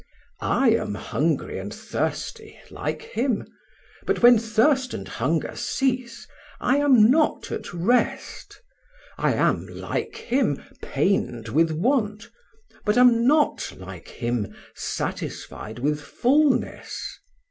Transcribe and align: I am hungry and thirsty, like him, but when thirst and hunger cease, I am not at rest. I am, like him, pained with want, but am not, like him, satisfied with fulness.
I 0.39 0.69
am 0.71 0.95
hungry 0.95 1.59
and 1.59 1.71
thirsty, 1.71 2.57
like 2.71 3.03
him, 3.03 3.45
but 4.07 4.23
when 4.23 4.39
thirst 4.39 4.95
and 4.95 5.07
hunger 5.07 5.55
cease, 5.55 6.27
I 6.59 6.77
am 6.77 7.11
not 7.11 7.51
at 7.51 7.71
rest. 7.71 8.63
I 9.19 9.33
am, 9.35 9.67
like 9.67 10.15
him, 10.15 10.63
pained 10.81 11.49
with 11.49 11.69
want, 11.71 12.31
but 12.83 12.97
am 12.97 13.27
not, 13.27 13.73
like 13.77 14.07
him, 14.07 14.55
satisfied 14.73 15.77
with 15.77 16.01
fulness. 16.01 17.19